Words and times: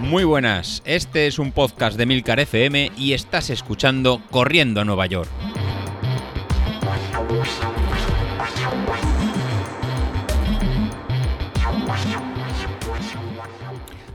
Muy 0.00 0.24
buenas, 0.24 0.82
este 0.86 1.26
es 1.26 1.38
un 1.38 1.52
podcast 1.52 1.98
de 1.98 2.06
Milcar 2.06 2.40
FM 2.40 2.92
y 2.96 3.12
estás 3.12 3.50
escuchando 3.50 4.22
Corriendo 4.30 4.80
a 4.80 4.84
Nueva 4.84 5.04
York. 5.06 5.28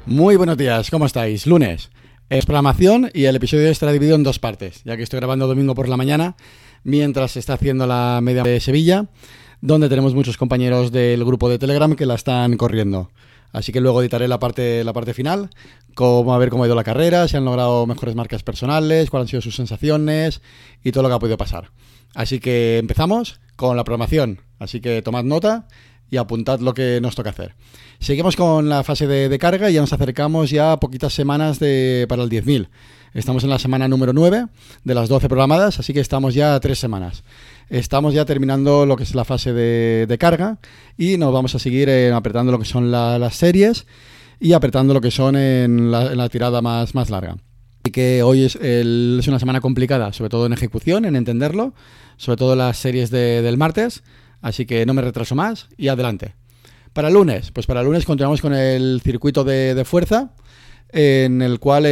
Muy 0.06 0.36
buenos 0.36 0.58
días, 0.58 0.90
¿cómo 0.90 1.06
estáis? 1.06 1.48
Lunes. 1.48 1.92
Es 2.30 2.46
programación 2.46 3.12
y 3.14 3.26
el 3.26 3.36
episodio 3.36 3.70
estará 3.70 3.92
dividido 3.92 4.16
en 4.16 4.24
dos 4.24 4.40
partes, 4.40 4.82
ya 4.84 4.98
que 4.98 5.04
estoy 5.04 5.20
grabando 5.20 5.48
domingo 5.48 5.76
por 5.76 5.88
la 5.88 5.98
mañana, 5.98 6.36
mientras 6.84 7.32
se 7.32 7.40
está 7.40 7.54
haciendo 7.54 7.86
la 7.86 8.20
media 8.22 8.44
de 8.44 8.60
Sevilla, 8.60 9.06
donde 9.64 9.88
tenemos 9.88 10.14
muchos 10.14 10.36
compañeros 10.36 10.92
del 10.92 11.24
grupo 11.24 11.48
de 11.48 11.58
Telegram 11.58 11.96
que 11.96 12.06
la 12.06 12.16
están 12.16 12.58
corriendo. 12.58 13.12
Así 13.54 13.72
que 13.72 13.80
luego 13.80 14.02
editaré 14.02 14.28
la 14.28 14.38
parte, 14.38 14.84
la 14.84 14.92
parte 14.92 15.14
final, 15.14 15.52
cómo 15.96 16.34
a 16.34 16.38
ver 16.38 16.50
cómo 16.50 16.64
ha 16.64 16.68
ido 16.68 16.76
la 16.76 16.84
carrera, 16.84 17.30
si 17.30 17.38
han 17.38 17.46
logrado 17.46 17.88
mejores 17.88 18.14
marcas 18.14 18.44
personales, 18.44 19.10
cuáles 19.10 19.28
han 19.28 19.30
sido 19.30 19.42
sus 19.42 19.56
sensaciones 19.56 20.42
y 20.84 20.92
todo 20.92 21.04
lo 21.04 21.10
que 21.10 21.16
ha 21.16 21.20
podido 21.20 21.38
pasar. 21.38 21.72
Así 22.14 22.42
que 22.42 22.78
empezamos 22.78 23.40
con 23.56 23.78
la 23.78 23.86
programación. 23.86 24.42
Así 24.60 24.82
que 24.82 25.02
tomad 25.02 25.24
nota 25.24 25.66
y 26.12 26.18
apuntad 26.18 26.60
lo 26.60 26.74
que 26.74 27.00
nos 27.02 27.16
toca 27.16 27.30
hacer. 27.30 27.56
Seguimos 28.00 28.36
con 28.36 28.68
la 28.68 28.84
fase 28.84 29.08
de, 29.08 29.40
carga 29.40 29.70
y 29.70 29.76
ya 29.76 29.82
nos 29.82 29.94
acercamos 29.94 30.50
ya 30.50 30.74
a 30.74 30.80
poquitas 30.82 31.14
semanas 31.14 31.60
de, 31.60 32.06
para 32.10 32.24
el 32.24 32.30
10.000. 32.30 32.68
Estamos 33.14 33.44
en 33.44 33.52
la 33.52 33.60
semana 33.60 33.88
número 33.88 34.12
9 34.12 34.48
de 34.84 34.96
las 34.96 35.08
12 35.08 35.28
programadas, 35.28 35.78
así 35.80 35.94
que 35.94 36.00
estamos 36.00 36.34
ya 36.34 36.60
tres 36.60 36.80
semanas. 36.80 37.24
Estamos 37.70 38.16
ya 38.16 38.26
terminando 38.26 38.88
lo 38.88 38.96
que 38.96 39.04
es 39.04 39.14
la 39.14 39.24
fase 39.24 39.54
de, 39.54 40.18
carga 40.20 40.58
y 40.98 41.18
nos 41.18 41.32
vamos 41.32 41.54
a 41.54 41.60
seguir 41.60 41.92
apretando 42.12 42.52
lo 42.52 42.58
que 42.58 42.66
son 42.66 42.90
las 42.90 43.36
series 43.36 43.86
y 44.40 44.54
apretando 44.54 44.96
lo 44.96 45.02
que 45.02 45.12
son 45.12 45.36
en 45.36 45.92
la, 45.92 46.28
tirada 46.30 46.64
más, 46.64 46.96
más 46.96 47.12
larga. 47.12 47.38
Así 47.84 47.92
que 47.92 48.24
hoy 48.24 48.46
es, 48.46 48.56
es, 48.56 49.28
una 49.28 49.38
semana 49.38 49.62
complicada, 49.62 50.12
sobre 50.12 50.30
todo 50.30 50.48
en 50.48 50.54
ejecución, 50.54 51.06
en 51.06 51.16
entenderlo, 51.16 51.76
sobre 52.18 52.38
todo 52.38 52.56
las 52.56 52.78
series 52.78 53.12
del 53.12 53.58
martes. 53.58 54.04
Así 54.42 54.66
que 54.66 54.88
no 54.88 54.96
me 54.96 55.04
retraso 55.04 55.36
más 55.36 55.68
y 55.78 55.90
adelante. 55.90 56.34
Para 56.94 57.08
el 57.08 57.16
lunes, 57.16 57.50
pues 57.52 57.66
para 57.66 57.80
el 57.82 57.88
lunes 57.88 58.06
continuamos 58.06 58.40
con 58.40 58.54
el 58.54 59.02
circuito 59.04 59.44
de, 59.44 59.84
fuerza, 59.84 60.30
en 60.94 61.42
el 61.42 61.60
cual 61.60 61.86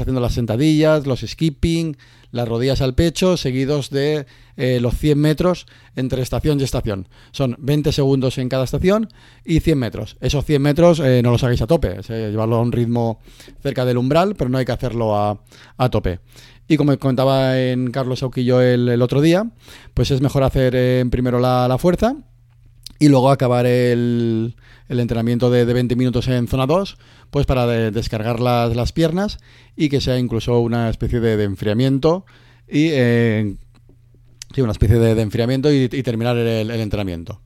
haciendo 0.00 0.20
las 0.20 0.34
sentadillas, 0.34 1.06
los 1.06 1.20
skipping, 1.20 1.96
las 2.32 2.48
rodillas 2.48 2.80
al 2.80 2.94
pecho, 2.94 3.36
seguidos 3.36 3.90
de 3.90 4.26
eh, 4.56 4.80
los 4.80 4.96
100 4.96 5.18
metros 5.18 5.66
entre 5.94 6.22
estación 6.22 6.58
y 6.58 6.64
estación. 6.64 7.08
Son 7.30 7.56
20 7.58 7.92
segundos 7.92 8.38
en 8.38 8.48
cada 8.48 8.64
estación 8.64 9.08
y 9.44 9.60
100 9.60 9.78
metros. 9.78 10.16
Esos 10.20 10.44
100 10.44 10.62
metros 10.62 11.00
eh, 11.00 11.20
no 11.22 11.30
los 11.30 11.44
hagáis 11.44 11.62
a 11.62 11.66
tope, 11.66 12.00
es, 12.00 12.08
llevarlo 12.08 12.56
a 12.56 12.62
un 12.62 12.72
ritmo 12.72 13.20
cerca 13.62 13.84
del 13.84 13.98
umbral, 13.98 14.34
pero 14.34 14.50
no 14.50 14.58
hay 14.58 14.64
que 14.64 14.72
hacerlo 14.72 15.16
a, 15.16 15.40
a 15.76 15.88
tope. 15.88 16.20
Y 16.68 16.76
como 16.76 16.96
comentaba 16.98 17.60
en 17.60 17.90
Carlos 17.90 18.22
Auquillo 18.22 18.60
el, 18.60 18.88
el 18.88 19.02
otro 19.02 19.20
día, 19.20 19.48
pues 19.94 20.10
es 20.10 20.20
mejor 20.20 20.42
hacer 20.42 20.74
eh, 20.76 21.04
primero 21.10 21.38
la, 21.38 21.76
fuerza 21.78 22.16
y 22.98 23.08
luego 23.08 23.30
acabar 23.30 23.66
el, 23.66 24.54
entrenamiento 24.88 25.50
de, 25.50 25.66
de, 25.66 25.72
20 25.72 25.96
minutos 25.96 26.28
en 26.28 26.48
zona 26.48 26.66
2, 26.66 26.96
pues 27.30 27.46
para 27.46 27.66
descargar 27.66 28.40
las, 28.40 28.74
las, 28.74 28.92
piernas 28.92 29.38
y 29.76 29.88
que 29.88 30.00
sea 30.00 30.18
incluso 30.18 30.60
una 30.60 30.88
especie 30.88 31.20
de, 31.20 31.42
enfriamiento 31.44 32.24
y 32.68 32.88
eh, 32.92 33.56
sí, 34.54 34.60
una 34.60 34.72
especie 34.72 34.98
de, 34.98 35.20
enfriamiento 35.20 35.72
y, 35.72 35.88
terminar 35.88 36.36
el, 36.36 36.70
entrenamiento. 36.70 37.40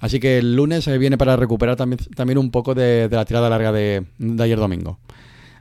Así 0.00 0.20
que 0.20 0.38
el 0.38 0.56
lunes 0.56 0.86
eh, 0.88 0.98
viene 0.98 1.16
para 1.16 1.36
recuperar 1.36 1.76
también, 1.76 2.00
también 2.14 2.38
un 2.38 2.50
poco 2.50 2.74
de, 2.74 3.08
la 3.10 3.24
tirada 3.24 3.48
larga 3.48 3.72
de, 3.72 4.04
ayer 4.40 4.58
domingo. 4.58 4.98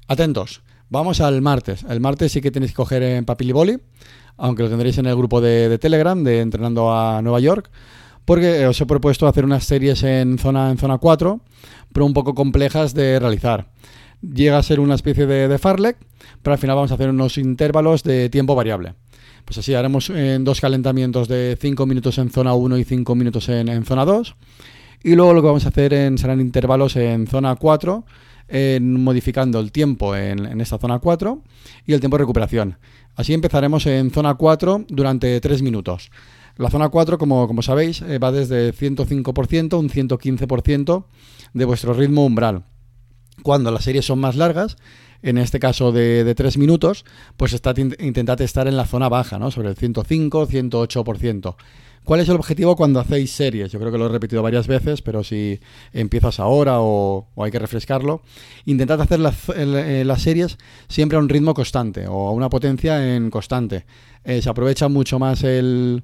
Atentos. 0.08 0.62
Vamos 0.90 1.22
al 1.22 1.42
martes. 1.42 1.84
El 1.90 2.02
martes 2.02 2.32
sí 2.32 2.42
que 2.42 2.52
tenéis 2.52 2.72
que 2.72 2.76
coger 2.76 3.02
en 3.02 3.26
papel 3.26 3.50
y 3.50 3.52
boli, 3.52 3.80
aunque 4.38 4.64
lo 4.64 4.70
tendréis 4.70 4.98
en 5.00 5.08
el 5.08 5.16
grupo 5.16 5.42
de, 5.42 5.78
Telegram 5.80 6.24
de 6.24 6.42
Entrenando 6.42 6.94
a 6.94 7.22
Nueva 7.22 7.40
York, 7.40 7.72
porque 8.26 8.66
os 8.66 8.80
he 8.80 8.86
propuesto 8.86 9.28
hacer 9.28 9.46
unas 9.46 9.64
series 9.66 10.04
en 10.04 10.38
zona, 10.38 10.72
en 10.72 10.78
zona 10.78 10.98
4, 10.98 11.40
pero 11.92 12.06
un 12.06 12.14
poco 12.14 12.34
complejas 12.34 12.94
de 12.94 13.20
realizar. 13.20 13.68
Llega 14.22 14.58
a 14.58 14.64
ser 14.64 14.80
una 14.80 14.96
especie 14.96 15.26
de, 15.26 15.48
de 15.48 15.58
farlek, 15.58 15.98
pero 16.42 16.54
al 16.54 16.60
final 16.60 16.76
vamos 16.76 16.92
a 16.92 16.96
hacer 16.96 17.10
unos 17.10 17.38
intervalos 17.38 18.04
de 18.04 18.30
tiempo 18.30 18.56
variable. 18.56 18.94
Pues 19.46 19.58
así 19.58 19.74
haremos 19.74 20.10
en 20.10 20.44
dos 20.46 20.62
calentamientos 20.62 21.28
de 21.28 21.58
5 21.60 21.86
minutos 21.86 22.18
en 22.18 22.30
zona 22.30 22.54
1 22.54 22.78
y 22.78 22.84
5 22.86 23.16
minutos 23.16 23.50
en, 23.50 23.68
en, 23.68 23.84
zona 23.84 24.06
2. 24.06 24.36
Y 25.04 25.16
luego 25.16 25.34
lo 25.34 25.42
que 25.42 25.48
vamos 25.48 25.66
a 25.66 25.70
hacer 25.70 25.94
en, 25.94 26.18
serán 26.18 26.40
intervalos 26.40 26.96
en 26.96 27.28
zona 27.28 27.56
4 27.56 28.06
modificando 28.82 29.60
el 29.60 29.72
tiempo 29.72 30.16
en, 30.16 30.62
esta 30.62 30.78
zona 30.78 31.00
4 31.00 31.42
y 31.86 31.94
el 31.94 32.00
tiempo 32.00 32.18
de 32.18 32.24
recuperación. 32.24 32.78
Así 33.16 33.34
empezaremos 33.34 33.86
en 33.86 34.12
zona 34.12 34.36
4 34.36 34.86
durante 34.90 35.40
3 35.40 35.62
minutos. 35.62 36.12
La 36.56 36.70
zona 36.70 36.90
4, 36.90 37.18
como, 37.18 37.48
como 37.48 37.62
sabéis, 37.62 38.02
eh, 38.02 38.20
va 38.20 38.32
desde 38.32 38.74
105% 38.74 39.74
a 39.74 39.78
un 39.78 39.90
115% 39.90 41.06
de 41.54 41.66
vuestro 41.66 41.94
ritmo 41.94 42.26
umbral. 42.26 42.66
Cuando 43.42 43.72
las 43.72 43.84
series 43.84 44.06
son 44.06 44.20
más 44.20 44.36
largas, 44.36 44.78
en 45.24 45.38
este 45.38 45.60
caso 45.60 45.92
de, 45.92 46.24
de 46.24 46.36
3 46.36 46.58
minutos, 46.58 47.06
pues 47.38 47.60
intentad 48.00 48.40
estar 48.42 48.68
en 48.68 48.78
la 48.78 48.86
zona 48.86 49.10
baja, 49.10 49.40
¿no? 49.40 49.50
sobre 49.50 49.70
el 49.70 49.76
105-108%. 49.76 51.56
¿Cuál 52.04 52.20
es 52.20 52.28
el 52.28 52.36
objetivo 52.36 52.76
cuando 52.76 53.00
hacéis 53.00 53.32
series? 53.32 53.72
Yo 53.72 53.80
creo 53.80 53.92
que 53.92 53.98
lo 53.98 54.08
he 54.08 54.10
repetido 54.10 54.44
varias 54.44 54.68
veces, 54.68 55.02
pero 55.02 55.24
si 55.24 55.60
empiezas 55.94 56.40
ahora 56.42 56.82
o, 56.82 57.30
hay 57.38 57.50
que 57.50 57.60
refrescarlo, 57.60 58.22
intentad 58.66 59.00
hacer 59.00 59.22
eh, 59.56 60.04
las, 60.06 60.22
series 60.22 60.58
siempre 60.90 61.18
a 61.18 61.22
un 61.22 61.30
ritmo 61.30 61.54
constante 61.54 62.06
o 62.08 62.28
a 62.28 62.32
una 62.32 62.50
potencia 62.50 63.16
en 63.16 63.30
constante. 63.30 63.86
Eh, 64.26 64.42
se 64.42 64.50
aprovecha 64.50 64.90
mucho 64.90 65.18
más 65.18 65.44
el, 65.44 66.04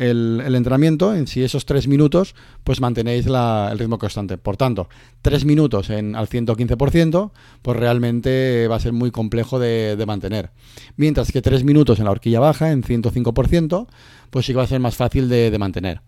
el, 0.00 0.54
entrenamiento, 0.54 1.14
en 1.14 1.26
si 1.26 1.42
esos 1.42 1.66
tres 1.66 1.86
minutos, 1.86 2.34
pues 2.64 2.80
mantenéis 2.80 3.26
el 3.26 3.78
ritmo 3.78 3.98
constante. 3.98 4.38
Por 4.38 4.56
tanto, 4.56 4.88
tres 5.20 5.44
minutos 5.44 5.90
en, 5.90 6.16
al 6.16 6.28
115%, 6.28 7.30
pues 7.60 7.76
realmente 7.76 8.66
va 8.66 8.76
a 8.76 8.80
ser 8.80 8.92
muy 8.92 9.10
complejo 9.10 9.58
de, 9.58 10.02
mantener. 10.06 10.50
Mientras 10.96 11.30
que 11.30 11.42
tres 11.42 11.64
minutos 11.64 11.98
en 11.98 12.06
la 12.06 12.12
horquilla 12.12 12.40
baja, 12.40 12.72
en 12.72 12.82
105%, 12.82 13.86
pues 14.30 14.46
sí 14.46 14.52
que 14.52 14.56
va 14.56 14.64
a 14.64 14.66
ser 14.66 14.80
más 14.80 14.96
fácil 14.96 15.28
de 15.28 15.56
mantener. 15.58 16.00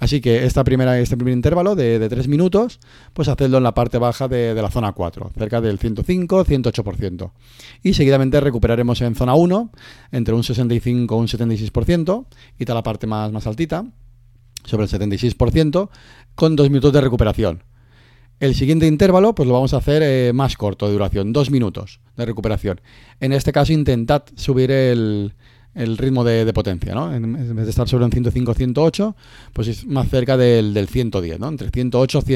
Así 0.00 0.20
que 0.20 0.44
esta 0.44 0.64
primera, 0.64 0.98
este 0.98 1.16
primer 1.16 1.34
intervalo 1.34 1.74
de, 1.76 1.98
de 1.98 2.08
3 2.08 2.28
minutos, 2.28 2.80
pues 3.12 3.28
hacedlo 3.28 3.58
en 3.58 3.62
la 3.62 3.74
parte 3.74 3.98
baja 3.98 4.28
de, 4.28 4.54
la 4.54 4.70
zona 4.70 4.92
4, 4.92 5.32
cerca 5.38 5.60
del 5.60 5.78
105-108%. 5.78 7.30
Y 7.82 7.94
seguidamente 7.94 8.40
recuperaremos 8.40 9.00
en 9.02 9.14
zona 9.14 9.34
1, 9.34 9.70
entre 10.12 10.34
un 10.34 10.42
65 10.42 11.14
y 11.14 11.18
un 11.18 11.26
76%, 11.26 12.26
y 12.58 12.64
toda 12.64 12.74
la 12.74 12.82
parte 12.82 13.06
más, 13.06 13.30
más 13.32 13.46
altita, 13.46 13.84
sobre 14.64 14.84
el 14.84 14.90
76%, 14.90 15.88
con 16.34 16.56
2 16.56 16.70
minutos 16.70 16.92
de 16.92 17.00
recuperación. 17.00 17.62
El 18.40 18.56
siguiente 18.56 18.86
intervalo, 18.86 19.34
pues 19.34 19.46
lo 19.46 19.54
vamos 19.54 19.74
a 19.74 19.76
hacer 19.76 20.02
eh, 20.04 20.32
más 20.34 20.56
corto 20.56 20.86
de 20.86 20.92
duración, 20.92 21.32
2 21.32 21.50
minutos 21.50 22.00
de 22.16 22.26
recuperación. 22.26 22.80
En 23.20 23.32
este 23.32 23.52
caso, 23.52 23.72
intentad 23.72 24.24
subir 24.34 24.72
el, 24.72 25.34
el 25.74 25.98
ritmo 25.98 26.24
de, 26.24 26.50
potencia, 26.52 26.94
¿no? 26.94 27.14
En, 27.14 27.54
vez 27.56 27.64
de 27.64 27.70
estar 27.70 27.88
sobre 27.88 28.04
un 28.04 28.12
105, 28.12 28.54
108, 28.54 29.16
pues 29.52 29.68
es 29.68 29.86
más 29.86 30.08
cerca 30.08 30.36
del, 30.36 30.74
del 30.74 30.88
110, 30.88 31.40
¿no? 31.40 31.48
Entre 31.48 31.70
108 31.70 32.22
y 32.26 32.32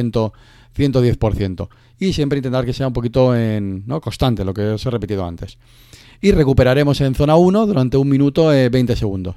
110%. 0.78 1.69
Y 1.99 2.12
siempre 2.12 2.38
intentar 2.38 2.65
que 2.65 2.72
sea 2.72 2.87
un 2.87 2.93
poquito 2.93 3.34
en, 3.34 3.84
¿no? 3.87 4.00
constante, 4.00 4.44
lo 4.44 4.54
que 4.54 4.62
os 4.62 4.87
he 4.87 4.91
repetido 4.91 5.26
antes. 5.26 5.59
Y 6.21 6.32
recuperaremos 6.32 7.00
en 7.00 7.15
zona 7.15 7.37
1 7.37 7.66
durante 7.66 7.97
un 7.97 8.09
minuto 8.09 8.54
y 8.54 8.69
20 8.69 8.97
segundos. 8.97 9.37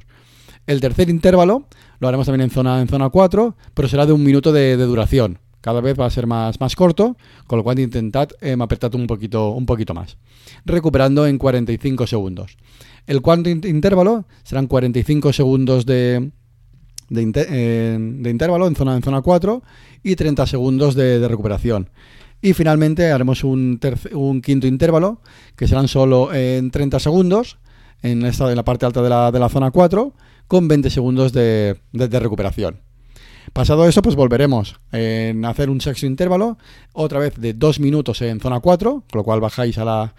El 0.67 0.79
tercer 0.79 1.09
intervalo 1.09 1.65
lo 1.99 2.07
haremos 2.07 2.27
también 2.27 2.49
en 2.49 2.51
zona, 2.51 2.81
en 2.81 2.87
zona 2.87 3.09
4, 3.09 3.55
pero 3.73 3.87
será 3.87 4.05
de 4.05 4.13
un 4.13 4.23
minuto 4.23 4.51
de, 4.51 4.77
duración. 4.77 5.39
Cada 5.61 5.79
vez 5.79 5.99
va 5.99 6.07
a 6.07 6.09
ser 6.09 6.27
más, 6.27 6.59
más 6.59 6.75
corto, 6.75 7.17
con 7.47 7.57
lo 7.57 7.63
cual 7.63 7.79
intentad 7.79 8.29
eh, 8.41 8.57
apretar 8.59 8.95
un 8.95 9.07
poquito, 9.07 9.51
un 9.51 9.65
poquito 9.65 9.93
más. 9.93 10.17
Recuperando 10.65 11.27
en 11.27 11.37
45 11.37 12.07
segundos. 12.07 12.57
El 13.07 13.21
cuarto 13.21 13.49
intervalo 13.49 14.25
serán 14.43 14.67
45 14.67 15.33
segundos 15.33 15.85
de, 15.85 16.31
eh, 17.13 17.97
de, 17.99 18.29
intervalo 18.29 18.67
en 18.67 18.75
zona, 18.75 18.95
en 18.95 19.03
zona 19.03 19.21
4 19.21 19.61
y 20.03 20.15
30 20.15 20.47
segundos 20.47 20.95
de, 20.95 21.27
recuperación. 21.27 21.89
Y 22.41 22.53
finalmente 22.53 23.11
haremos 23.11 23.43
un, 23.43 23.79
un, 24.13 24.41
quinto 24.41 24.65
intervalo 24.65 25.21
que 25.55 25.67
serán 25.67 25.87
solo 25.87 26.33
en 26.33 26.71
30 26.71 26.99
segundos 26.99 27.59
en, 28.01 28.25
esta, 28.25 28.49
en 28.49 28.55
la 28.55 28.63
parte 28.63 28.85
alta 28.85 29.01
de 29.01 29.09
la, 29.09 29.31
de 29.31 29.39
la 29.39 29.49
zona 29.49 29.71
4 29.71 30.13
con 30.47 30.67
20 30.67 30.89
segundos 30.89 31.33
de, 31.33 31.77
de, 31.91 32.19
recuperación. 32.19 32.81
Pasado 33.53 33.87
eso, 33.87 34.01
pues 34.01 34.15
volveremos 34.15 34.79
a 34.91 35.49
hacer 35.49 35.69
un 35.69 35.81
sexto 35.81 36.05
intervalo, 36.05 36.57
otra 36.93 37.19
vez 37.19 37.35
de 37.35 37.53
2 37.53 37.79
minutos 37.79 38.21
en 38.21 38.39
zona 38.39 38.59
4, 38.59 39.03
con 39.11 39.17
lo 39.19 39.23
cual 39.23 39.41
bajáis 39.41 39.77
a 39.77 39.85
la, 39.85 40.13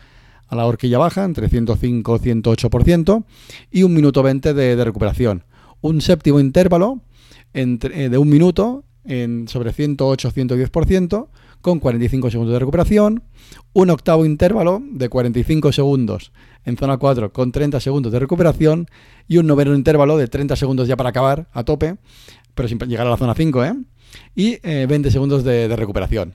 a 0.49 0.57
la 0.57 0.67
horquilla 0.67 0.99
baja, 0.99 1.25
entre 1.25 1.49
105 1.49 2.17
y 2.17 2.19
108%, 2.19 3.25
y 3.71 3.83
un 3.85 3.95
minuto 3.95 4.23
20 4.23 4.53
de, 4.53 4.85
recuperación. 4.85 5.45
Un 5.81 6.01
séptimo 6.01 6.41
intervalo 6.41 7.01
eh, 7.55 8.09
de 8.11 8.19
un 8.19 8.29
minuto 8.29 8.85
en, 9.05 9.49
sobre 9.49 9.73
108-110%, 9.73 11.29
con 11.63 11.79
45 11.79 12.31
segundos 12.31 12.53
de 12.53 12.59
recuperación, 12.59 13.23
un 13.73 13.91
octavo 13.91 14.27
intervalo 14.27 14.83
de 14.85 15.09
45 15.09 15.73
segundos 15.73 16.33
en 16.65 16.77
zona 16.77 16.99
4 16.99 17.33
con 17.33 17.53
30 17.53 17.81
segundos 17.81 18.13
de 18.13 18.19
recuperación 18.19 18.89
y 19.29 19.39
un 19.39 19.47
noveno 19.47 19.75
intervalo 19.75 20.19
de 20.19 20.29
30 20.29 20.57
segundos 20.57 20.89
ya 20.89 20.97
para 20.97 21.11
acabar 21.11 21.49
a 21.53 21.65
tope, 21.65 21.97
pero 22.55 22.69
sin 22.69 22.79
llegar 22.79 23.07
a 23.07 23.11
la 23.11 23.17
zona 23.17 23.35
5, 23.35 23.65
¿eh? 23.65 23.75
Y 24.35 24.59
20 24.61 25.11
segundos 25.11 25.45
de 25.45 25.75
recuperación. 25.77 26.35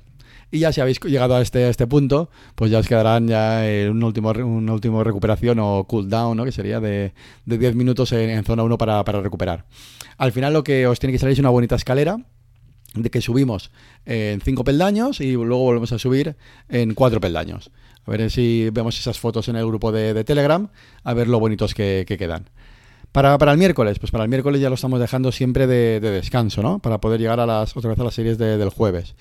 Y 0.50 0.60
ya 0.60 0.72
si 0.72 0.80
habéis 0.80 1.00
llegado 1.02 1.36
a 1.36 1.42
este, 1.42 1.68
este 1.68 1.88
punto, 1.88 2.30
pues 2.56 2.72
ya 2.72 2.80
os 2.80 2.88
quedarán 2.88 3.28
ya 3.28 3.69
eh, 3.69 3.90
un 3.90 4.02
último, 4.02 4.30
una 4.31 4.74
última 4.74 5.04
recuperación 5.04 5.60
o 5.60 5.84
cooldown, 5.84 6.38
¿no? 6.38 6.46
que 6.46 6.54
sería 6.54 6.80
de, 6.80 7.14
de 7.46 7.58
10 7.58 7.75
minutos 7.75 8.14
en, 8.14 8.44
zona 8.46 8.64
1 8.64 8.78
para, 8.78 9.04
para, 9.04 9.22
recuperar. 9.22 9.66
Al 10.18 10.31
final 10.31 10.54
lo 10.54 10.64
que 10.64 10.88
os 10.88 11.00
tiene 11.00 11.12
que 11.12 11.19
salir 11.19 11.34
es 11.34 11.40
una 11.40 11.50
bonita 11.50 11.75
escalera 11.75 12.18
de 12.94 13.10
que 13.10 13.19
subimos 13.19 13.72
en 14.06 14.40
5 14.40 14.64
peldaños 14.64 15.19
y 15.19 15.34
luego 15.34 15.60
volvemos 15.60 15.92
a 15.92 16.00
subir 16.00 16.38
en 16.69 16.94
4 16.94 17.19
peldaños. 17.19 17.69
A 18.06 18.12
ver 18.12 18.31
si 18.31 18.69
vemos 18.72 18.98
esas 18.98 19.19
fotos 19.19 19.50
en 19.50 19.58
el 19.58 19.68
grupo 19.68 19.92
de, 19.92 20.24
Telegram, 20.24 20.69
a 21.04 21.14
ver 21.14 21.28
lo 21.28 21.42
bonitos 21.42 21.74
que 21.74 22.06
quedan. 22.08 22.50
Para, 23.18 23.36
para, 23.40 23.52
el 23.52 23.58
miércoles, 23.58 23.98
pues 23.98 24.12
para 24.12 24.25
el 24.25 24.30
miércoles 24.30 24.62
ya 24.62 24.69
lo 24.69 24.75
estamos 24.75 25.00
dejando 25.00 25.31
siempre 25.31 25.66
de, 25.66 26.00
descanso, 26.00 26.62
¿no? 26.62 26.78
Para 26.78 27.00
poder 27.02 27.19
llegar 27.19 27.40
a 27.40 27.48
las, 27.48 27.75
otra 27.75 27.90
vez 27.90 28.00
a 28.00 28.04
las 28.04 28.14
series 28.14 28.38
del 28.38 28.69
jueves. 28.69 29.16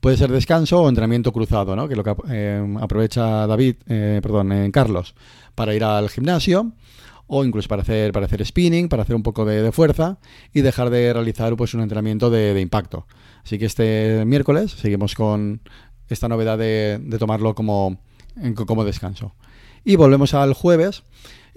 Puede 0.00 0.18
ser 0.18 0.30
descanso 0.30 0.82
o 0.82 0.86
entrenamiento 0.86 1.32
cruzado, 1.32 1.74
¿no? 1.74 1.88
Que 1.88 1.96
lo 1.96 2.04
que 2.04 2.14
eh, 2.28 2.76
aprovecha 2.78 3.46
David, 3.46 3.76
eh, 3.86 4.20
perdón, 4.22 4.52
en 4.52 4.70
Carlos, 4.70 5.14
para 5.54 5.74
ir 5.74 5.82
al 5.82 6.10
gimnasio 6.10 6.72
o 7.26 7.42
incluso 7.42 7.68
para 7.68 7.80
hacer, 7.80 8.12
para 8.12 8.26
hacer 8.26 8.44
spinning, 8.44 8.90
para 8.90 9.04
hacer 9.04 9.16
un 9.16 9.22
poco 9.22 9.46
de, 9.46 9.72
fuerza 9.72 10.18
y 10.52 10.60
dejar 10.60 10.90
de 10.90 11.10
realizar 11.10 11.56
pues 11.56 11.72
un 11.72 11.80
entrenamiento 11.80 12.28
de, 12.28 12.60
impacto. 12.60 13.06
Así 13.42 13.58
que 13.58 13.64
este 13.64 14.26
miércoles 14.26 14.72
seguimos 14.72 15.14
con 15.14 15.62
esta 16.10 16.28
novedad 16.28 16.58
de, 16.58 17.00
tomarlo 17.18 17.54
como, 17.54 17.96
como 18.66 18.84
descanso. 18.84 19.32
Y 19.86 19.96
volvemos 19.96 20.34
al 20.34 20.52
jueves 20.52 21.02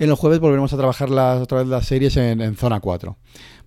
en 0.03 0.09
los 0.09 0.18
jueves 0.18 0.39
volveremos 0.39 0.74
a 0.74 0.77
trabajar 0.77 1.12
las, 1.12 1.42
otra 1.44 1.59
vez 1.59 1.68
las 1.68 1.86
series 1.86 2.18
en, 2.18 2.56
zona 2.56 2.80
4. 2.80 3.18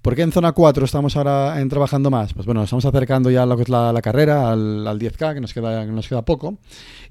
¿Por 0.02 0.16
qué 0.16 0.22
en 0.22 0.32
zona 0.32 0.50
4 0.50 0.84
estamos 0.84 1.16
ahora 1.16 1.60
en 1.60 1.68
trabajando 1.68 2.10
más? 2.10 2.34
Pues 2.34 2.44
bueno, 2.44 2.60
nos 2.60 2.66
estamos 2.66 2.84
acercando 2.84 3.30
ya 3.30 3.44
a 3.44 3.46
lo 3.46 3.56
que 3.56 3.62
es 3.62 3.68
la, 3.68 3.96
carrera, 4.02 4.50
al, 4.50 4.98
10K, 4.98 5.34
que 5.34 5.40
nos 5.40 5.54
queda, 5.54 5.86
nos 5.86 6.08
queda 6.08 6.24
poco, 6.24 6.58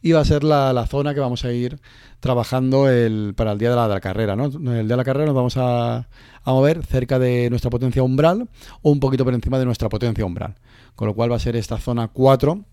y 0.02 0.12
va 0.12 0.20
a 0.20 0.26
ser 0.26 0.44
la, 0.44 0.86
zona 0.88 1.14
que 1.14 1.22
vamos 1.22 1.46
a 1.46 1.54
ir 1.54 1.80
trabajando 2.20 2.90
el, 2.90 3.34
para 3.34 3.54
el 3.54 3.60
día 3.60 3.70
de 3.70 3.78
la, 3.78 4.02
carrera. 4.02 4.36
¿no? 4.36 4.48
El 4.48 4.60
día 4.60 4.84
de 4.84 4.98
la 4.98 5.06
carrera 5.06 5.28
nos 5.28 5.36
vamos 5.36 5.56
a, 5.56 6.10
a 6.44 6.52
mover 6.52 6.86
cerca 6.86 7.18
de 7.18 7.50
nuestra 7.50 7.70
potencia 7.70 8.04
umbral 8.04 8.50
o 8.82 8.92
un 8.92 9.00
poquito 9.00 9.24
por 9.24 9.34
encima 9.34 9.58
de 9.58 9.64
nuestra 9.64 9.88
potencia 9.88 10.26
umbral. 10.26 10.56
Con 10.96 11.08
lo 11.08 11.16
cual 11.16 11.32
va 11.32 11.38
a 11.38 11.40
ser 11.40 11.56
esta 11.56 11.78
zona 11.78 12.10
4 12.10 12.66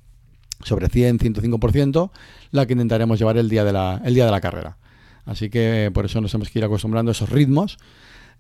sobre 0.64 0.88
100, 0.88 1.20
105%, 1.20 2.10
la 2.50 2.66
que 2.66 2.72
intentaremos 2.72 3.20
llevar 3.20 3.38
el 3.38 3.48
día 3.48 3.62
de 3.62 3.72
la, 3.72 4.02
el 4.04 4.14
día 4.14 4.24
de 4.24 4.32
la 4.32 4.40
carrera. 4.40 4.78
Así 5.30 5.48
que 5.48 5.92
por 5.94 6.06
eso 6.06 6.20
nos 6.20 6.34
hemos 6.34 6.50
que 6.50 6.58
ir 6.58 6.64
acostumbrando 6.64 7.10
a 7.10 7.12
esos 7.12 7.30
ritmos, 7.30 7.78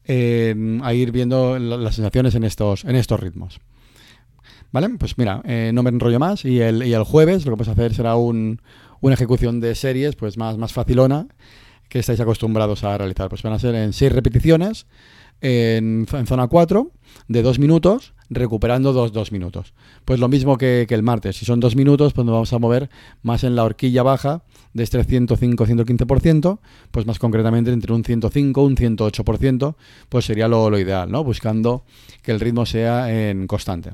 eh, 0.06 0.80
a 0.82 0.92
ir 0.92 1.12
viendo 1.12 1.56
las 1.56 1.94
sensaciones 1.94 2.34
en 2.34 2.42
estos, 2.42 2.84
en 2.84 2.96
estos 2.96 3.20
ritmos. 3.20 3.60
¿Vale? 4.72 4.88
Pues 4.98 5.16
mira, 5.16 5.40
eh, 5.44 5.70
no 5.72 5.84
me 5.84 5.90
enrollo 5.90 6.18
más 6.18 6.44
y 6.44 6.60
el, 6.60 6.82
y 6.82 6.92
el 6.92 7.04
jueves 7.04 7.44
lo 7.44 7.52
que 7.52 7.62
vamos 7.62 7.68
a 7.68 7.72
hacer 7.72 7.94
será 7.94 8.16
un, 8.16 8.60
una 9.00 9.14
ejecución 9.14 9.60
de 9.60 9.76
series 9.76 10.16
pues 10.16 10.36
más, 10.36 10.58
más 10.58 10.72
facilona 10.72 11.28
que 11.88 12.00
estáis 12.00 12.18
acostumbrados 12.18 12.82
a 12.82 12.98
realizar. 12.98 13.28
Pues 13.28 13.42
van 13.42 13.52
a 13.52 13.60
ser 13.60 13.76
en 13.76 13.92
seis 13.92 14.10
repeticiones 14.10 14.86
en, 15.40 16.08
zona 16.26 16.48
4 16.48 16.90
de 17.28 17.42
2 17.42 17.60
minutos, 17.60 18.14
recuperando 18.30 18.92
2 18.92 19.12
dos, 19.12 19.32
minutos. 19.32 19.74
Pues 20.04 20.20
lo 20.20 20.28
mismo 20.28 20.56
que, 20.56 20.86
el 20.88 21.02
martes. 21.02 21.36
Si 21.36 21.44
son 21.44 21.60
2 21.60 21.76
minutos, 21.76 22.12
pues 22.12 22.24
nos 22.24 22.32
vamos 22.32 22.52
a 22.52 22.58
mover 22.58 22.88
más 23.22 23.44
en 23.44 23.56
la 23.56 23.64
horquilla 23.64 24.02
baja 24.02 24.42
de 24.72 24.84
este 24.84 25.04
105-115%, 25.04 26.60
pues 26.92 27.06
más 27.06 27.18
concretamente 27.18 27.72
entre 27.72 27.92
un 27.92 28.04
105 28.04 28.62
un 28.62 28.76
108%, 28.76 29.74
pues 30.08 30.24
sería 30.24 30.46
lo, 30.48 30.78
ideal, 30.78 31.10
¿no? 31.10 31.24
Buscando 31.24 31.84
que 32.22 32.30
el 32.30 32.40
ritmo 32.40 32.64
sea 32.64 33.30
en 33.30 33.48
constante. 33.48 33.92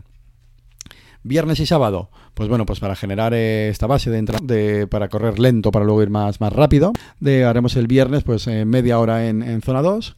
Viernes 1.22 1.58
y 1.58 1.66
sábado, 1.66 2.10
pues 2.34 2.48
bueno, 2.48 2.66
pues 2.66 2.78
para 2.78 2.94
generar 2.94 3.34
esta 3.34 3.88
base 3.88 4.10
de 4.10 4.18
entrada, 4.18 4.46
de, 4.46 4.86
para 4.86 5.08
correr 5.08 5.40
lento, 5.40 5.72
para 5.72 5.84
luego 5.84 6.02
ir 6.02 6.10
más, 6.10 6.40
más 6.40 6.52
rápido, 6.52 6.92
haremos 7.24 7.74
el 7.74 7.88
viernes 7.88 8.22
pues 8.22 8.46
eh, 8.46 8.64
media 8.64 9.00
hora 9.00 9.26
en, 9.26 9.42
en 9.42 9.60
zona 9.60 9.82
2, 9.82 10.14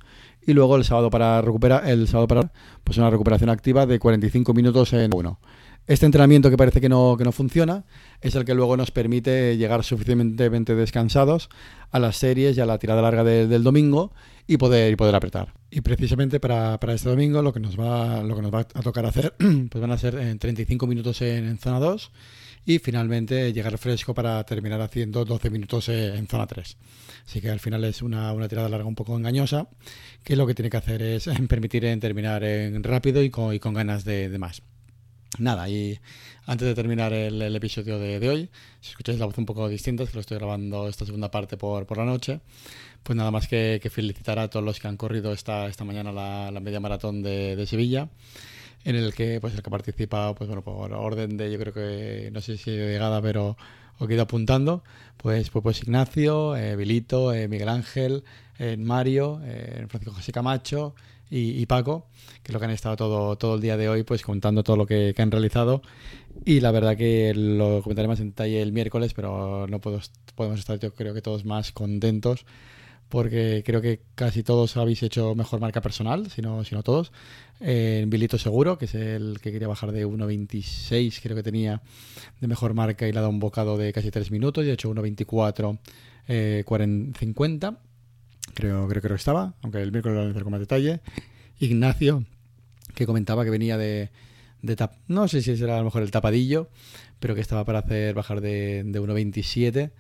y 0.49 0.55
luego 0.55 0.77
el 0.77 0.85
sábado 0.85 1.11
para 1.11 1.43
recuperar, 1.43 1.87
el 1.87 2.09
sábado 2.09 2.27
para 2.27 2.53
pues 2.83 2.97
una 2.97 3.11
recuperación 3.11 3.51
activa 3.51 3.85
de 3.85 3.99
45 3.99 4.55
minutos 4.55 4.95
en 4.95 5.15
uno. 5.15 5.39
Este 5.87 6.07
entrenamiento 6.07 6.49
que 6.49 6.57
parece 6.57 6.81
que 6.81 6.89
no, 6.89 7.17
que 7.19 7.25
no 7.25 7.33
funciona 7.33 7.85
es 8.23 8.35
el 8.35 8.47
que 8.47 8.55
luego 8.55 8.75
nos 8.79 8.91
permite 8.91 9.59
llegar 9.59 9.85
suficientemente 9.85 10.75
descansados 10.75 11.51
a 11.91 11.99
las 11.99 12.17
series 12.17 12.57
y 12.57 12.63
a 12.63 12.67
la 12.67 12.79
tirada 12.79 13.03
larga 13.03 13.25
del 13.25 13.63
domingo 13.63 14.15
y 14.47 14.57
poder, 14.57 14.91
y 14.91 14.97
poder 14.97 15.15
apretar. 15.15 15.53
Y 15.71 15.83
precisamente 15.83 16.41
para, 16.41 16.81
para, 16.81 16.95
este 16.95 17.11
domingo 17.11 17.43
lo 17.43 17.53
que, 17.53 17.61
nos 17.61 17.79
va, 17.79 18.23
lo 18.23 18.35
que 18.35 18.41
nos 18.41 18.53
va 18.53 18.61
a 18.61 18.83
tocar 18.83 19.05
hacer 19.05 19.35
pues 19.39 19.81
van 19.83 19.91
a 19.91 19.99
ser 19.99 20.15
en 20.15 20.39
35 20.39 20.87
minutos 20.87 21.21
en, 21.21 21.47
en 21.47 21.59
zona 21.59 21.79
2 21.79 22.11
y 22.69 22.79
finalmente 22.81 23.51
llegar 23.55 23.79
fresco 23.79 24.13
para 24.13 24.45
terminar 24.45 24.83
haciendo 24.83 25.25
12 25.25 25.49
minutos 25.49 25.89
en 25.89 26.27
zona 26.27 26.47
3. 26.47 26.77
Así 27.27 27.41
que 27.41 27.49
al 27.49 27.61
final 27.61 27.83
es 27.85 28.03
una, 28.03 28.31
tirada 28.47 28.69
larga 28.69 28.85
un 28.85 28.95
poco 28.95 29.17
engañosa, 29.17 29.69
que 30.23 30.37
lo 30.37 30.47
que 30.47 30.55
tiene 30.55 30.69
que 30.69 30.77
hacer 30.77 31.01
es 31.01 31.31
permitir 31.49 31.87
en 31.87 31.99
terminar 31.99 32.45
en 32.45 32.85
rápido 32.85 33.23
y 33.23 33.31
con, 33.31 33.55
y 33.55 33.59
con 33.59 33.73
ganas 33.73 34.05
de, 34.05 34.37
más. 34.39 34.61
Nada, 35.39 35.67
y 35.71 35.99
antes 36.45 36.69
de 36.69 36.75
terminar 36.75 37.15
el, 37.15 37.57
episodio 37.57 37.99
de, 37.99 38.29
hoy, 38.29 38.51
si 38.83 38.91
escucháis 38.91 39.19
la 39.19 39.25
voz 39.25 39.39
un 39.39 39.47
poco 39.47 39.67
distinta, 39.67 40.03
es 40.03 40.11
que 40.11 40.17
lo 40.17 40.21
estoy 40.21 40.37
grabando 40.37 40.89
esta 40.89 41.07
segunda 41.07 41.31
parte 41.31 41.57
por, 41.57 41.87
por 41.87 41.97
la 41.97 42.05
noche, 42.05 42.41
pues 43.03 43.17
nada 43.17 43.31
más 43.31 43.49
que, 43.49 43.81
felicitar 43.91 44.39
a 44.39 44.51
todos 44.51 44.65
los 44.65 44.79
que 44.79 44.89
han 44.89 44.99
corrido 44.99 45.33
esta, 45.33 45.69
esta 45.69 45.85
mañana 45.85 46.13
la, 46.13 46.51
la 46.51 46.61
media 46.61 46.81
maratón 46.81 47.23
de, 47.23 47.57
de 47.57 47.67
Sevilla 47.67 48.11
en 48.85 48.97
el 48.97 49.15
que 49.15 49.41
pues 49.41 49.55
el 49.55 49.63
que 49.63 49.71
participa 49.71 50.35
pues 50.35 50.49
bueno 50.49 50.63
por 50.63 50.93
orden 50.93 51.37
de 51.37 51.51
yo 51.51 51.59
creo 51.59 51.73
que 51.73 52.31
no 52.33 52.41
sé 52.41 52.57
si 52.57 52.71
he 52.71 52.93
llegada 52.93 53.21
pero 53.21 53.57
os 53.99 54.09
quedo 54.09 54.23
apuntando 54.23 54.83
pues 55.17 55.51
pues, 55.51 55.63
pues 55.63 55.83
Ignacio 55.83 56.57
eh, 56.57 56.77
Vilito 56.77 57.33
eh, 57.33 57.49
Miguel 57.49 57.69
Ángel 57.69 58.25
eh, 58.59 58.77
Mario 58.77 59.41
eh, 59.45 59.87
Francisco 59.89 60.15
José 60.15 60.33
Camacho 60.33 60.95
y, 61.31 61.67
Paco 61.67 62.07
que 62.43 62.51
es 62.51 62.55
lo 62.55 62.59
que 62.59 62.65
han 62.65 62.71
estado 62.71 62.97
todo 62.97 63.37
todo 63.37 63.57
el 63.57 63.61
día 63.61 63.77
de 63.77 63.89
hoy 63.89 64.03
pues 64.03 64.23
contando 64.23 64.65
todo 64.65 64.79
lo 64.79 64.87
que, 64.87 65.15
han 65.19 65.31
realizado. 65.31 65.83
Y 66.47 66.61
la 66.61 66.71
verdad 66.71 66.97
que 66.97 67.35
lo 67.35 67.83
comentaré 67.83 68.09
más 68.09 68.21
en 68.21 68.31
detalle 68.31 68.63
el 68.63 68.73
miércoles 68.73 69.13
pero 69.13 69.67
no 69.69 69.79
puedo, 69.79 70.01
podemos 70.35 70.59
estar 70.59 70.79
yo 70.79 70.95
creo 70.95 71.13
que 71.13 71.21
todos 71.21 71.45
más 71.45 71.71
contentos 71.73 72.47
porque 73.09 73.63
creo 73.65 73.81
que 73.81 74.01
casi 74.15 74.43
todos 74.43 74.77
habéis 74.77 75.03
hecho 75.03 75.35
mejor 75.35 75.61
marca 75.61 75.81
personal, 75.81 76.31
si 76.31 76.43
no, 76.43 76.65
si 76.65 76.75
no 76.75 76.83
todos. 76.83 77.13
En 77.61 77.69
eh, 77.69 78.05
Bilito 78.07 78.39
Seguro, 78.39 78.79
que 78.79 78.85
es 78.85 78.95
el 78.95 79.39
que 79.41 79.51
quería 79.51 79.67
bajar 79.67 79.93
de 79.93 80.07
1.26, 80.07 81.21
creo 81.23 81.35
que 81.35 81.43
tenía 81.43 81.83
de 82.41 82.47
mejor 82.47 82.75
marca 82.75 83.09
y 83.09 83.13
le 83.13 83.19
ha 83.19 83.23
dado 83.23 83.31
un 83.31 83.41
bocado 83.41 83.77
de 83.79 83.93
casi 83.93 84.11
3 84.11 84.31
minutos 84.31 84.65
y 84.65 84.71
ha 84.71 84.75
hecho 84.75 84.91
1.24, 84.91 85.79
eh, 86.29 86.65
50. 87.19 87.79
Creo, 88.55 88.89
creo 88.89 89.03
que 89.03 89.15
estaba, 89.15 89.55
aunque 89.63 89.81
el 89.81 89.93
miércoles 89.93 90.17
lo 90.17 90.21
voy 90.21 90.29
a 90.29 90.31
hacer 90.31 90.43
con 90.43 90.53
más 90.53 90.61
detalle. 90.61 91.01
Ignacio, 91.59 92.25
que 92.95 93.07
comentaba 93.07 93.45
que 93.45 93.51
venía 93.51 93.79
de, 93.79 94.11
tap, 94.77 94.95
no 95.07 95.29
sé 95.29 95.43
si 95.43 95.57
será 95.57 95.77
a 95.77 95.79
lo 95.79 95.85
mejor 95.85 96.03
el 96.03 96.11
tapadillo, 96.11 96.69
pero 97.21 97.35
que 97.35 97.41
estaba 97.41 97.65
para 97.65 97.81
hacer 97.81 98.15
bajar 98.15 98.41
de 98.41 98.85
1.27 98.85 99.93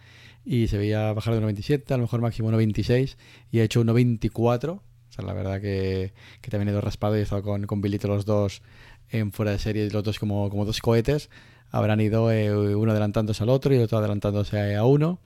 y 0.48 0.66
se 0.68 0.78
veía 0.78 1.12
bajar 1.12 1.34
de 1.34 1.42
1.27, 1.42 1.92
a 1.92 1.98
lo 1.98 2.04
mejor 2.04 2.22
máximo 2.22 2.50
1.26 2.50 3.16
y 3.50 3.58
ha 3.58 3.64
hecho 3.64 3.84
1.24. 3.84 4.70
O 4.70 4.82
sea, 5.10 5.22
la 5.26 5.34
verdad 5.34 5.60
que, 5.60 6.14
que 6.40 6.50
también 6.50 6.68
he 6.68 6.72
ido 6.72 6.80
raspado 6.80 7.16
y 7.16 7.20
he 7.20 7.22
estado 7.22 7.42
con, 7.42 7.66
con 7.66 7.82
Bilito 7.82 8.08
los 8.08 8.24
dos 8.24 8.62
en 9.10 9.30
fuera 9.30 9.52
de 9.52 9.58
serie, 9.58 9.90
los 9.90 10.02
dos 10.02 10.18
como, 10.18 10.48
como 10.48 10.64
dos 10.64 10.80
cohetes. 10.80 11.28
Habrán 11.70 12.00
ido 12.00 12.32
eh, 12.32 12.74
uno 12.74 12.92
adelantándose 12.92 13.42
al 13.42 13.50
otro 13.50 13.74
y 13.74 13.78
otro 13.78 13.98
adelantándose 13.98 14.74
a 14.74 14.84
uno. 14.86 15.20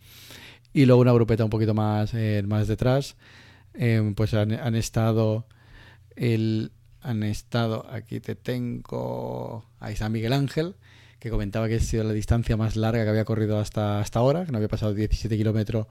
Y 0.73 0.87
luego 0.87 1.02
una 1.02 1.12
grupeta 1.12 1.45
un 1.45 1.50
poquito 1.50 1.73
más, 1.73 2.14
eh, 2.14 2.43
más 2.45 2.67
detrás. 2.67 3.14
Eh, 3.75 4.12
pues 4.17 4.35
han, 4.35 4.50
han 4.50 4.75
estado 4.75 5.47
el 6.17 6.73
han 7.00 7.23
estado 7.23 7.87
aquí 7.91 8.21
te 8.21 8.35
tengo 8.35 9.64
ahí 9.81 9.95
está 9.95 10.09
Miguel 10.09 10.33
Ángel 10.33 10.76
que 11.23 11.31
comentaba 11.31 11.69
que 11.69 11.76
ha 11.76 11.81
sido 11.81 12.02
la 12.02 12.12
distancia 12.12 12.57
más 12.57 12.75
larga 12.75 13.05
que 13.05 13.11
había 13.11 13.25
corrido 13.25 13.61
hasta, 13.61 14.00
hasta 14.00 14.19
ahora, 14.19 14.45
que 14.45 14.50
no 14.50 14.59
había 14.59 14.67
pasado 14.67 14.93
17 14.93 15.37
kilómetros 15.37 15.87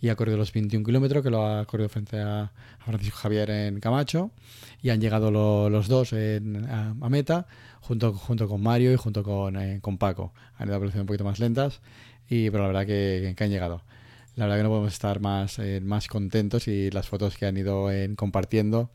y 0.00 0.08
ha 0.08 0.14
corrido 0.14 0.38
los 0.38 0.52
21 0.52 0.86
kilómetros, 0.86 1.24
que 1.24 1.30
lo 1.30 1.44
ha 1.44 1.64
corrido 1.64 1.88
frente 1.88 2.20
a, 2.20 2.52
Francisco 2.78 3.18
Javier 3.18 3.50
en 3.50 3.80
Camacho, 3.80 4.30
y 4.80 4.90
han 4.90 5.00
llegado 5.00 5.32
los 5.68 5.88
dos 5.88 6.12
a, 6.12 7.08
meta, 7.08 7.48
junto, 7.80 8.12
junto 8.12 8.46
con 8.46 8.62
Mario 8.62 8.92
y 8.92 8.96
junto 8.96 9.24
con, 9.24 9.56
eh, 9.56 9.80
con 9.82 9.98
Paco. 9.98 10.32
Han 10.56 10.68
ido 10.68 10.76
a 10.76 10.78
velocidades 10.78 11.02
un 11.02 11.06
poquito 11.08 11.24
más 11.24 11.40
lentas, 11.40 11.80
y, 12.30 12.48
pero 12.50 12.62
la 12.62 12.68
verdad 12.68 12.86
que, 12.86 13.34
han 13.36 13.50
llegado. 13.50 13.82
La 14.36 14.44
verdad 14.44 14.58
que 14.58 14.62
no 14.62 14.68
podemos 14.68 14.92
estar 14.92 15.18
más, 15.18 15.58
eh, 15.58 15.80
más 15.82 16.06
contentos 16.06 16.68
y 16.68 16.92
las 16.92 17.08
fotos 17.08 17.36
que 17.36 17.46
han 17.46 17.56
ido 17.56 17.88
compartiendo, 18.14 18.90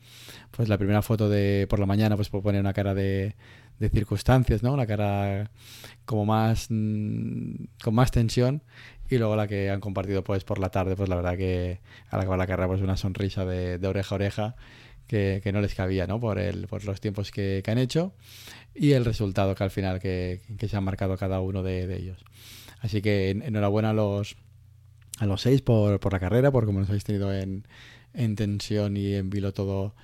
pues 0.50 0.70
la 0.70 0.78
primera 0.78 1.02
foto 1.02 1.28
de 1.28 1.66
por 1.68 1.78
la 1.78 1.84
mañana 1.84 2.16
pues 2.16 2.30
pone 2.30 2.58
una 2.58 2.72
cara 2.72 2.94
de, 2.94 3.34
de 3.78 3.88
circunstancias, 3.88 4.62
¿no? 4.62 4.76
La 4.76 4.86
cara 4.86 5.50
como 6.04 6.24
más 6.26 6.66
mm, 6.70 7.64
con 7.82 7.94
más 7.94 8.10
tensión 8.10 8.62
y 9.10 9.18
luego 9.18 9.36
la 9.36 9.46
que 9.46 9.70
han 9.70 9.80
compartido 9.80 10.24
pues 10.24 10.44
por 10.44 10.58
la 10.58 10.70
tarde, 10.70 10.96
pues 10.96 11.08
la 11.08 11.16
verdad 11.16 11.36
que 11.36 11.80
al 12.10 12.20
acabar 12.20 12.38
la 12.38 12.46
carrera 12.46 12.68
pues 12.68 12.80
una 12.80 12.96
sonrisa 12.96 13.44
de, 13.44 13.86
oreja 13.86 14.14
a 14.14 14.16
oreja 14.16 14.56
que, 15.06 15.50
no 15.52 15.60
les 15.60 15.74
cabía, 15.74 16.06
¿no? 16.06 16.18
Por, 16.20 16.38
el, 16.38 16.66
por 16.66 16.84
los 16.84 17.00
tiempos 17.00 17.30
que, 17.30 17.62
han 17.66 17.78
hecho 17.78 18.14
y 18.74 18.92
el 18.92 19.04
resultado 19.04 19.54
que 19.54 19.64
al 19.64 19.70
final 19.70 20.00
que, 20.00 20.40
se 20.68 20.76
han 20.76 20.84
marcado 20.84 21.16
cada 21.16 21.40
uno 21.40 21.62
de, 21.62 21.94
ellos. 21.96 22.24
Así 22.80 23.02
que 23.02 23.30
enhorabuena 23.30 23.90
a 23.90 23.94
los, 23.94 24.36
a 25.18 25.26
los 25.26 25.42
seis 25.42 25.62
por, 25.62 26.00
por 26.00 26.12
la 26.12 26.20
carrera, 26.20 26.50
por 26.50 26.66
cómo 26.66 26.80
nos 26.80 26.88
habéis 26.88 27.04
tenido 27.04 27.32
en, 27.32 27.66
en 28.14 28.36
tensión 28.36 28.96
y 28.96 29.14
en 29.14 29.30
vilo 29.30 29.52
todo, 29.52 29.94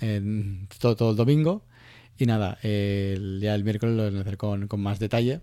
en, 0.00 0.68
todo, 0.78 0.96
todo 0.96 1.10
el 1.10 1.16
domingo. 1.16 1.64
Y 2.18 2.26
nada, 2.26 2.58
el, 2.62 3.40
ya 3.40 3.54
el 3.54 3.64
miércoles 3.64 3.96
lo 3.96 4.08
voy 4.08 4.18
a 4.18 4.20
hacer 4.20 4.36
con, 4.36 4.68
con 4.68 4.80
más 4.80 4.98
detalle 4.98 5.40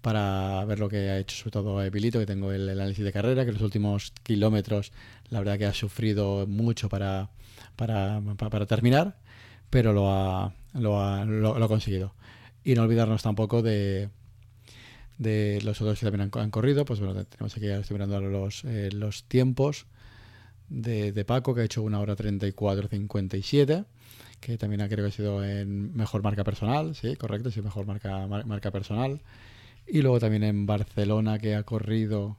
para 0.00 0.64
ver 0.64 0.78
lo 0.78 0.88
que 0.88 1.10
ha 1.10 1.18
hecho 1.18 1.36
sobre 1.36 1.50
todo 1.50 1.90
Pilito, 1.90 2.18
que 2.18 2.26
tengo 2.26 2.52
el, 2.52 2.68
análisis 2.68 3.04
de 3.04 3.12
carrera, 3.12 3.44
que 3.44 3.52
los 3.52 3.62
últimos 3.62 4.12
kilómetros 4.22 4.92
la 5.28 5.40
verdad 5.40 5.58
que 5.58 5.66
ha 5.66 5.74
sufrido 5.74 6.46
mucho 6.46 6.88
para, 6.88 7.30
para, 7.76 8.20
para, 8.36 8.66
terminar, 8.66 9.18
pero 9.68 9.92
lo 9.92 10.10
ha, 10.10 10.54
lo, 10.74 11.00
ha, 11.02 11.24
lo, 11.24 11.54
ha 11.54 11.68
conseguido. 11.68 12.14
Y 12.64 12.74
no 12.74 12.82
olvidarnos 12.82 13.22
tampoco 13.22 13.62
de, 13.62 14.08
de 15.18 15.60
los 15.64 15.80
otros 15.80 15.98
que 15.98 16.06
también 16.06 16.30
han, 16.34 16.50
corrido, 16.50 16.84
pues 16.84 17.00
bueno, 17.00 17.24
tenemos 17.24 17.56
aquí, 17.56 17.66
estoy 17.66 17.94
mirando 17.94 18.20
los, 18.20 18.64
eh, 18.64 18.90
los 18.92 19.24
tiempos 19.24 19.86
de, 20.68 21.12
de, 21.12 21.24
Paco, 21.24 21.54
que 21.54 21.62
ha 21.62 21.64
hecho 21.64 21.82
una 21.82 22.00
hora 22.00 22.16
34.57, 22.16 23.84
que 24.40 24.58
también 24.58 24.86
creo 24.88 25.04
que 25.04 25.08
ha 25.08 25.16
sido 25.16 25.44
en 25.44 25.94
mejor 25.96 26.22
marca 26.22 26.44
personal, 26.44 26.94
sí, 26.94 27.16
correcto, 27.16 27.50
sí, 27.50 27.62
mejor 27.62 27.86
marca, 27.86 28.26
marca 28.26 28.70
personal. 28.70 29.20
Y 29.86 30.02
luego 30.02 30.20
también 30.20 30.44
en 30.44 30.66
Barcelona, 30.66 31.38
que 31.38 31.54
ha 31.56 31.64
corrido, 31.64 32.36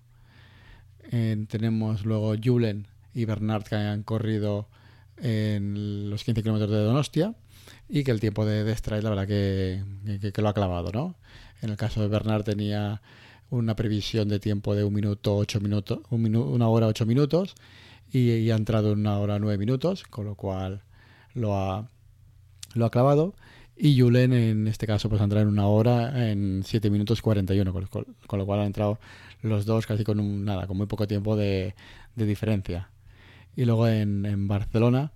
tenemos 1.50 2.06
luego 2.06 2.34
Julen 2.42 2.88
y 3.14 3.26
Bernard, 3.26 3.64
que 3.64 3.76
han 3.76 4.04
corrido 4.04 4.68
en 5.18 6.10
los 6.10 6.24
15 6.24 6.42
kilómetros 6.42 6.72
de 6.72 6.78
Donostia 6.78 7.36
y 7.90 8.04
que 8.04 8.12
el 8.12 8.20
tiempo 8.20 8.46
de, 8.46 8.64
de 8.64 9.02
la 9.02 9.10
verdad 9.10 9.28
que, 9.28 9.84
que, 10.34 10.42
lo 10.42 10.50
ha 10.50 10.54
clavado, 10.54 10.92
¿no? 10.92 11.16
En 11.62 11.70
el 11.70 11.78
caso 11.78 12.02
de 12.02 12.08
Bernard 12.08 12.44
tenía 12.44 13.02
una 13.50 13.76
previsión 13.76 14.30
de 14.30 14.40
tiempo 14.40 14.76
de 14.76 14.84
un 14.84 14.94
minuto 14.94 15.36
ocho 15.36 15.60
minutos, 15.60 16.00
un 16.10 16.36
una 16.36 16.68
hora 16.70 16.88
ocho 16.88 17.06
minutos 17.06 17.56
y, 18.12 18.50
ha 18.50 18.56
entrado 18.56 18.94
en 18.94 19.00
una 19.00 19.20
hora 19.20 19.40
nueve 19.40 19.58
minutos, 19.58 20.04
con 20.04 20.26
lo 20.26 20.36
cual 20.36 20.82
lo 21.34 21.58
ha, 21.58 21.90
lo 22.74 22.86
ha 22.86 22.92
clavado. 22.92 23.36
Y 23.76 24.00
Julen 24.00 24.34
en 24.34 24.68
este 24.68 24.86
caso 24.86 25.10
pues 25.10 25.22
entrado 25.22 25.44
en 25.44 25.52
una 25.52 25.66
hora 25.66 26.30
en 26.30 26.62
7 26.64 26.90
minutos 26.90 27.22
41, 27.22 27.74
con, 27.74 28.06
con, 28.28 28.40
lo 28.40 28.46
cual 28.46 28.60
han 28.60 28.68
entrado 28.68 29.00
los 29.42 29.66
dos 29.66 29.88
casi 29.88 30.04
con 30.04 30.20
un, 30.20 30.46
nada, 30.46 30.68
con 30.68 30.78
muy 30.78 30.86
poco 30.86 31.08
tiempo 31.08 31.36
de, 31.36 31.74
diferencia. 32.16 32.90
Y 33.56 33.66
luego 33.66 33.88
en, 33.88 34.26
en, 34.26 34.48
Barcelona 34.48 35.12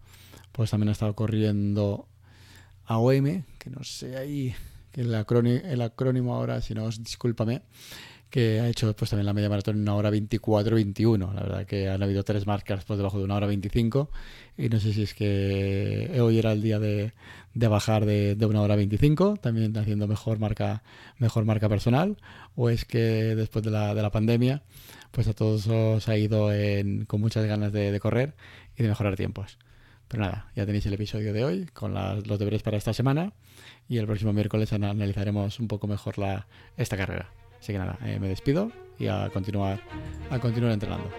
pues 0.51 0.71
también 0.71 0.89
ha 0.89 0.93
estado 0.93 1.13
corriendo 1.15 2.07
AOM, 2.85 3.43
que 3.59 3.69
no 3.69 3.83
sé 3.83 4.17
ahí, 4.17 4.55
el 4.93 5.13
el 5.13 5.81
acrónimo 5.81 6.33
ahora, 6.33 6.61
si 6.61 6.73
no, 6.73 6.89
discúlpame, 6.89 7.61
que 8.29 8.59
ha 8.59 8.67
hecho 8.67 8.95
pues 8.95 9.09
también 9.09 9.25
la 9.25 9.33
media 9.33 9.49
maratón 9.49 9.75
en 9.77 9.81
una 9.83 9.95
hora 9.95 10.11
24-21. 10.11 11.33
La 11.33 11.41
verdad 11.41 11.65
que 11.65 11.89
han 11.89 12.03
habido 12.03 12.23
tres 12.23 12.45
marcas 12.45 12.83
por 12.83 12.97
debajo 12.97 13.17
de 13.17 13.23
una 13.23 13.35
hora 13.35 13.47
25 13.47 14.09
y 14.57 14.69
no 14.69 14.79
sé 14.79 14.93
si 14.93 15.03
es 15.03 15.13
que 15.13 16.17
hoy 16.21 16.39
era 16.39 16.51
el 16.51 16.61
día 16.61 16.79
de, 16.79 17.13
de 17.53 17.67
bajar 17.67 18.05
de, 18.05 18.35
de, 18.35 18.45
una 18.45 18.61
hora 18.61 18.75
25, 18.75 19.37
también 19.37 19.75
haciendo 19.77 20.07
mejor 20.07 20.39
marca, 20.39 20.83
mejor 21.17 21.45
marca 21.45 21.69
personal, 21.69 22.17
o 22.55 22.69
es 22.69 22.85
que 22.85 22.99
después 23.35 23.63
de 23.63 23.71
la, 23.71 23.93
de 23.95 24.01
la 24.01 24.11
pandemia 24.11 24.63
pues 25.11 25.27
a 25.29 25.33
todos 25.33 25.65
os 25.67 26.09
ha 26.09 26.17
ido 26.17 26.49
con 27.07 27.21
muchas 27.21 27.45
ganas 27.45 27.71
de, 27.71 27.91
de, 27.91 27.99
correr 28.01 28.35
y 28.77 28.83
de 28.83 28.89
mejorar 28.89 29.15
tiempos. 29.15 29.57
Pero 30.09 30.23
nada, 30.23 30.51
ya 30.55 30.65
tenéis 30.65 30.85
el 30.85 30.93
episodio 30.93 31.31
de 31.31 31.45
hoy 31.45 31.65
con 31.67 31.93
los 31.93 32.37
deberes 32.37 32.63
para 32.63 32.77
esta 32.77 32.93
semana 32.93 33.31
y 33.87 33.97
el 33.97 34.05
próximo 34.05 34.33
miércoles 34.33 34.73
analizaremos 34.73 35.59
un 35.59 35.69
poco 35.69 35.87
mejor 35.87 36.17
la, 36.17 36.47
esta 36.75 36.97
carrera. 36.97 37.31
Así 37.65 37.73
que 37.73 37.79
nada, 37.79 37.97
eh, 38.05 38.19
me 38.19 38.27
despido 38.27 38.71
y 38.99 39.07
a 39.07 39.27
continuar, 39.33 39.81
a 40.29 40.37
continuar 40.37 40.71
entrenando. 40.71 41.09